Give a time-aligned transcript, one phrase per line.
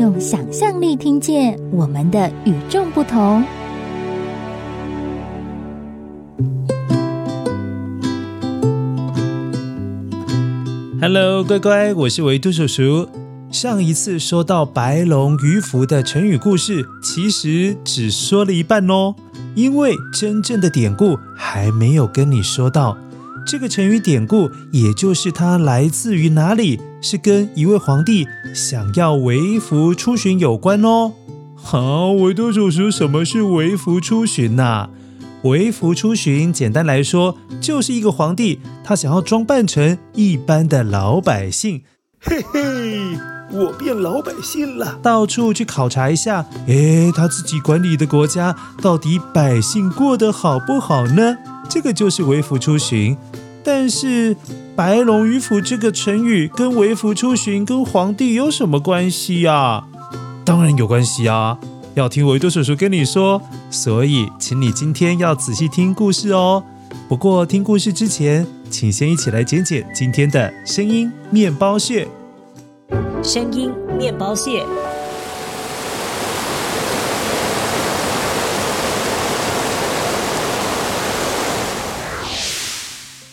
[0.00, 3.44] 用想象力听见我们的与众不同。
[11.02, 13.06] Hello，乖乖，我是维度叔叔。
[13.50, 19.14] 上一次说到白龙鱼服的成语故事，其实只说了一半哦，
[19.54, 22.96] 因为真正的典故还没有跟你说到。
[23.46, 31.12] 这个成语典故，也就是它来自于哪里，是跟一位皇帝想要微服出巡有关哦。
[31.56, 34.88] 好，维多叔叔，什么是微服出巡呐？
[35.42, 41.82] 微服出巡，简单来说，就是一个皇帝他想要装扮成一般的老百姓，
[42.20, 43.18] 嘿嘿，
[43.50, 51.38] 我变老百姓了，到处去考察一下，诶，他自己管理的国家到底百姓过得好不好呢？
[51.70, 53.16] 这个就是微服出巡。
[53.62, 54.36] 但是
[54.74, 59.84] “白龙鱼府”这个成语跟微服出巡跟皇帝有什么关系呀？
[60.44, 61.58] 当然有关系啊！
[61.94, 63.40] 要听维多叔叔跟你说，
[63.70, 66.64] 所以请你今天要仔细听故事哦。
[67.08, 72.08] 不过听故事之前，请先一起来捡捡今天的声音面包屑。
[73.22, 74.64] 声音面包屑。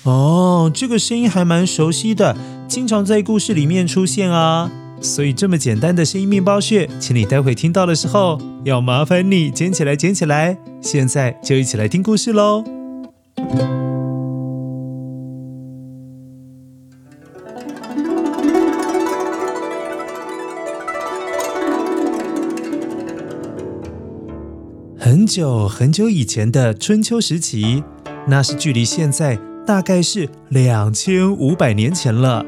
[0.08, 2.34] 哦，这个声音还蛮熟悉的，
[2.66, 4.72] 经常在故事里面出现啊。
[5.02, 10.58] 所以这么简单的声音面包屑，请你待会听到的时候，要麻烦你捡起来，捡起来。
[10.82, 12.64] 现在就一起来听故事喽。
[24.98, 27.84] 很久很久以前的春秋时期，
[28.28, 29.38] 那是距离现在。
[29.67, 32.45] 大概是两千五百年前了。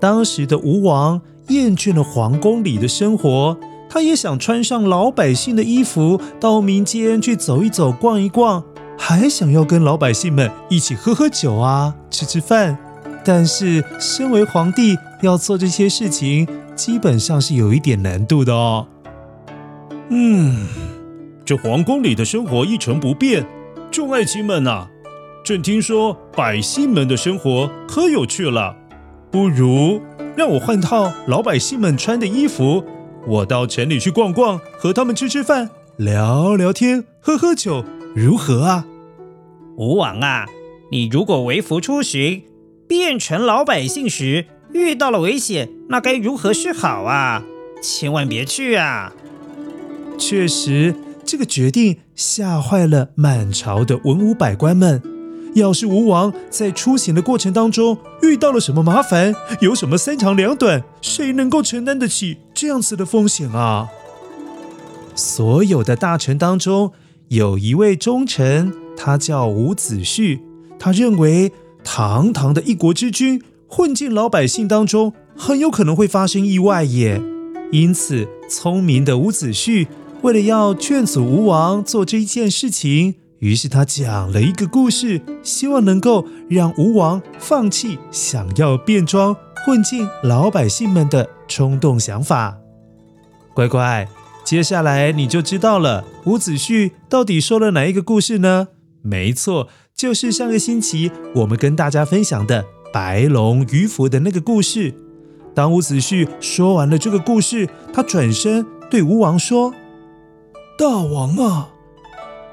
[0.00, 3.56] 当时的吴王厌倦了皇宫里的生活，
[3.88, 8.64] 他也想穿上老百姓的衣服，到民间去走一走、逛一逛，
[8.98, 12.76] 还想要跟老百姓们一起喝喝酒啊、吃吃饭。
[13.24, 18.88] 但是，身为皇帝要做这些事情，基本上是有一点难度的哦。
[20.08, 20.66] 嗯，
[21.44, 23.46] 这皇宫里的生活一成不变，
[23.92, 24.88] 众爱卿们呐。
[25.46, 28.74] 朕听说百姓们的生活可有趣了，
[29.30, 30.02] 不如
[30.36, 32.82] 让我换套老百姓们穿的衣服，
[33.28, 38.86] 我到城里去逛逛，和他们吃吃饭、聊聊天、喝喝酒，如何啊？
[39.76, 40.46] 吴王啊，
[40.90, 42.42] 你如果为服出巡，
[42.88, 47.44] 变成老百姓时遇到了危险，那该如何是好啊？
[47.80, 49.12] 千万别去啊！
[50.18, 55.00] 确实，这个决定吓坏了满朝的文武百官们。
[55.56, 63.88] 要是吴王在出行的过程当中遇到了什么麻烦，有什么三长两短，谁能够承担得起这样子的风险啊？
[65.14, 66.92] 所有的大臣当中，
[67.28, 70.40] 有一位忠臣，他叫伍子胥。
[70.78, 71.50] 他认为，
[71.82, 77.22] 堂堂的一国之君混进老百姓当中，很有可能会发生意外耶。
[77.72, 79.86] 因此，聪明的伍子胥
[80.20, 83.14] 为了要劝阻吴王做这一件事情。
[83.38, 92.58] 于是他讲了一个故事，希望能够让吴王放弃想要变装混进老百姓们的冲动想法。
[93.54, 94.08] 乖乖，
[94.44, 98.68] 接下来你就知道了，伍子胥到底说了哪一个故事呢？
[99.02, 104.94] 没错，就是上个星期我们跟大家分享的白龙鱼福的那个故事。
[105.54, 109.72] 当伍子胥说完了这个故事，他转身对吴王说
[110.78, 111.70] ：“大王啊！”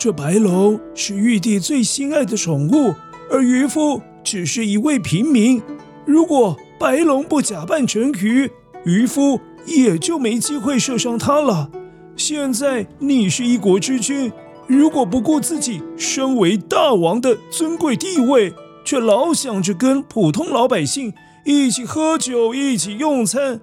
[0.03, 2.93] 这白龙是玉帝最心爱的宠物，
[3.31, 5.61] 而渔夫只是一位平民。
[6.05, 8.51] 如果白龙不假扮成鱼，
[8.83, 11.69] 渔夫也就没机会射伤它了。
[12.17, 14.29] 现在你是一国之君，
[14.67, 18.53] 如果不顾自己身为大王的尊贵地位，
[18.83, 21.13] 却老想着跟普通老百姓
[21.45, 23.61] 一起喝酒、一起用餐，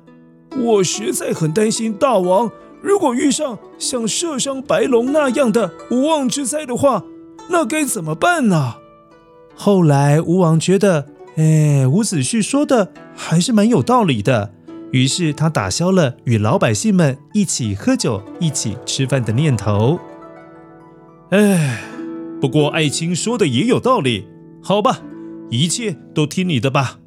[0.57, 2.51] 我实在很担心大王。
[2.83, 7.05] 如果遇上像射伤白龙那样的无妄之灾的话，
[7.51, 8.75] 那该怎么办呢？
[9.55, 11.07] 后来吴王觉得，
[11.37, 14.55] 哎，伍子胥说的还是蛮有道理的，
[14.93, 19.99] 于是他打消了与老百姓们一起喝酒、一起吃饭的念头。
[21.31, 21.83] 哎，
[22.41, 24.27] 不过爱卿说的也有道理，
[24.63, 25.01] 好吧，
[25.51, 27.00] 一切都听你的吧。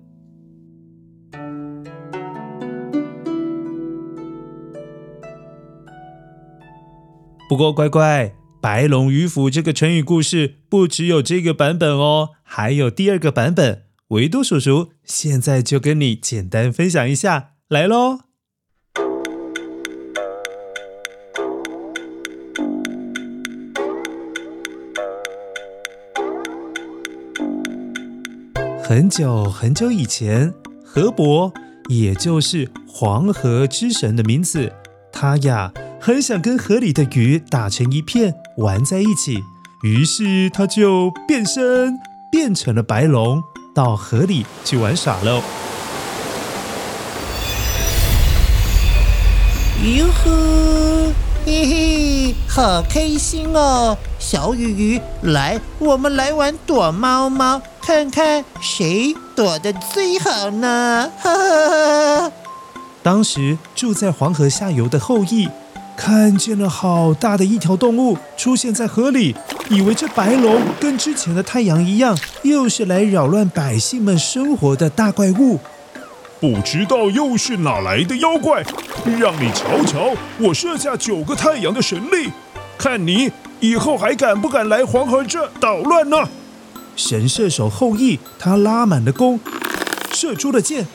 [7.54, 13.84] 不过乖乖，白龙鱼府这个成语故事不只有这个版本哦，还有第二个版本。
[14.08, 18.22] 维多叔叔现在就跟你简单分享一下，来喽！
[28.84, 30.52] 很久很久以前，
[30.84, 31.54] 河伯，
[31.88, 34.74] 也就是黄河之神的名字，
[35.12, 35.72] 他呀
[36.06, 39.42] 很想跟河里的鱼打成一片，玩在一起，
[39.84, 41.98] 于是他就变身
[42.30, 43.42] 变成了白龙。
[43.74, 45.42] 到河里去玩耍喽！
[49.96, 51.14] 哟呵，
[51.46, 53.98] 嘿嘿，好开心哦！
[54.20, 61.10] 小鱼鱼，来，我们来玩躲猫猫，看看谁躲得最好呢？
[61.22, 62.32] 哈哈哈！
[63.02, 65.48] 当时住在黄河下游的后羿。
[65.96, 69.36] 看见了好大的一条动物出现在河里，
[69.70, 75.60] 以为这白龙跟之前的太阳一样，又是来扰乱百姓们生活的大怪物。
[76.40, 78.62] 不知道又是哪来的妖怪，
[79.18, 82.30] 让你瞧瞧我射下九个太阳的神力，
[82.78, 83.32] 看你
[83.62, 86.18] 以后还敢不敢来黄河这捣乱呢？
[86.98, 89.40] 神射手后羿，他拉满了弓，
[90.12, 90.86] 射出了箭，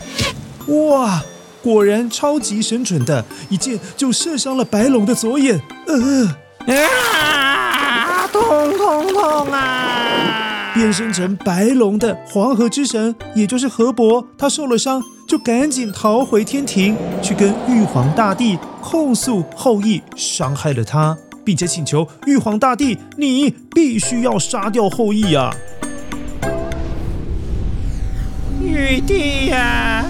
[0.67, 1.23] 哇！
[1.63, 10.73] 果然超级神准的一箭就射伤了白龙的左眼，呃，啊，痛痛痛啊！
[10.75, 25.53] 变身成白龙的黄河之神，也就是河伯，他受了伤，就赶紧逃回天庭，去跟玉皇大帝控诉后羿伤害了他，并且请求玉皇大帝，你必须要杀掉后羿啊！
[28.63, 30.05] 玉帝呀！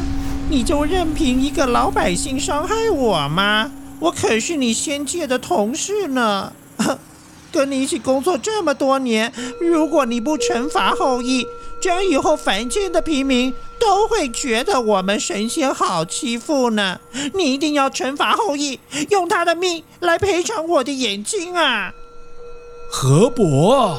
[0.50, 3.71] 你就任凭一个老百姓伤害我吗？
[4.00, 6.53] 我可是你仙界的同事呢，
[7.53, 9.31] 跟你一起工作这么多年，
[9.61, 11.47] 如果你不惩罚后羿，
[11.81, 16.99] 这样以后凡间的平民都会觉得我们神仙好欺负呢。
[17.35, 18.81] 你一定要惩罚后羿，
[19.11, 21.93] 用他的命来赔偿我的眼睛啊！
[22.91, 23.99] 河伯，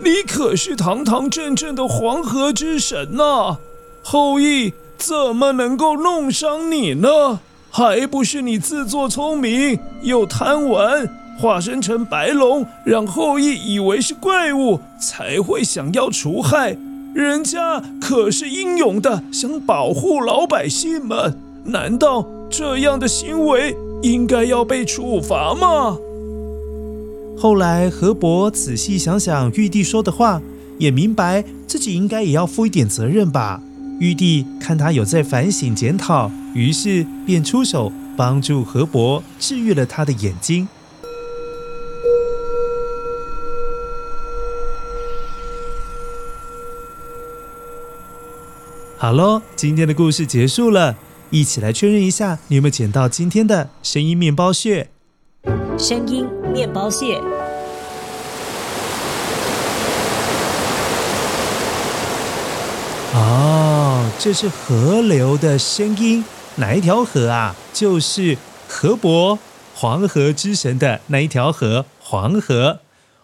[0.00, 3.60] 你可是堂堂正正的黄河之神呐，啊，
[4.02, 4.74] 后羿。
[4.98, 7.40] 怎么能够弄伤你呢？
[7.70, 11.08] 还不是你自作聪明又贪玩，
[11.38, 16.76] 化身成白龙，让后羿以为是怪物，才会想要除害。
[17.14, 21.38] 人家可是英勇的，想保护老百姓们。
[21.64, 25.96] 难道这样的行为应该要被处罚吗？
[27.38, 30.40] 后来河伯仔细想想玉帝说的话，
[30.78, 33.60] 也明白自己应该也要负一点责任吧。
[33.98, 40.68] 玉帝看他有在反省检讨，于是便出手帮助河伯治愈了他的眼睛。
[48.96, 50.96] 好喽，今天的故事结束了，
[51.30, 54.90] 一起来确认一下，你有没有捡到今天的声音面包屑？
[55.78, 57.20] 声音面包屑。
[63.14, 63.67] 哦，
[64.18, 66.24] 这是河流的声音，
[66.56, 67.54] 哪一条河啊？
[67.72, 68.36] 就是
[68.68, 69.38] 河伯，
[69.74, 72.80] 黄河之神的那一条河——黄河。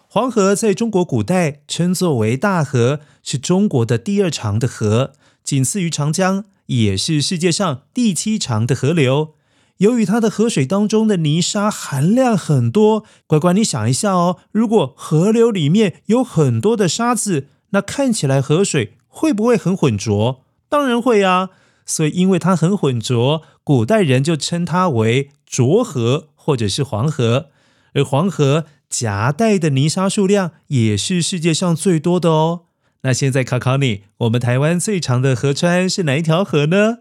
[0.07, 5.11] 黄河在中国古代称作为大河，是中国的第二长的河，
[5.43, 9.33] 仅次于长江，也是世界上第七长的河流。
[9.77, 18.93] 由于它的河水当中的泥沙含量很多，乖乖，你想一下哦，如果河流里面有很多的沙子，那看起来河水。
[19.17, 20.41] 会不会很浑浊？
[20.75, 21.51] 当然会啊！
[21.85, 27.47] 所以因为它很浑浊，古代人就称它为浊河或者是黄河。
[27.93, 32.63] 而黄河夹带的泥沙数量也是世界上最多的哦。
[33.03, 36.97] 那现在考考你，我们台湾最长的河川是哪一条河呢？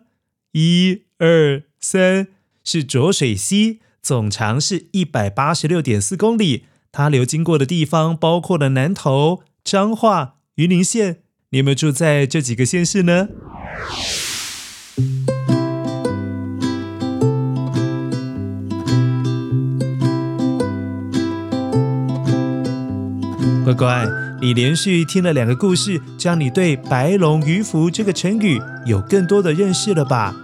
[0.53, 2.29] 一二三，
[2.63, 6.67] 是浊水溪，总长是一百八十六点四公里。
[6.93, 11.23] 它流经过的地方包括了南投、彰化、云林县。
[11.55, 13.29] 你有没有住在这几个县市呢？
[23.65, 24.05] 乖乖，
[24.41, 30.35] 你连续听了两个故事，这样你对“白龙鱼府”这个成语有更多的认识了吧？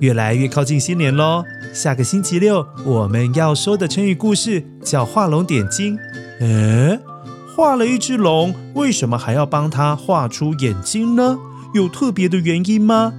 [0.00, 1.44] 越来越靠近新年喽。
[1.74, 5.98] 下个星期六我们要说的成语故事叫画龙点睛。
[6.40, 6.98] 嗯，
[7.56, 11.38] 画了一只龙，为什么还要帮他画出眼睛呢？
[11.72, 13.14] 有特别的原因吗？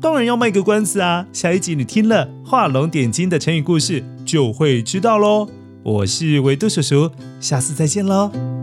[0.00, 1.26] 当然要卖个关子啊！
[1.32, 5.48] 下一集你听了画龙点睛的成语故事，就会知道喽。
[5.84, 8.55] 我是维多叔叔，下次再见喽。